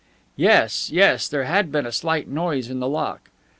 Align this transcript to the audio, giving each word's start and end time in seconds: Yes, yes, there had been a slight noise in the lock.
Yes, 0.35 0.89
yes, 0.91 1.27
there 1.27 1.43
had 1.43 1.71
been 1.71 1.85
a 1.85 1.91
slight 1.91 2.27
noise 2.27 2.71
in 2.71 2.79
the 2.79 2.89
lock. 2.89 3.29